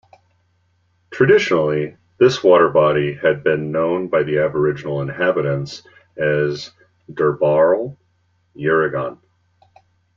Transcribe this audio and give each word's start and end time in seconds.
Traditionally, 1.11 1.95
this 2.17 2.43
water 2.43 2.69
body 2.69 3.13
had 3.13 3.43
been 3.43 3.71
known 3.71 4.07
by 4.07 4.21
Aboriginal 4.21 4.99
inhabitants 5.03 5.83
as 6.17 6.71
"Derbarl 7.13 7.95
Yerrigan". 8.55 9.19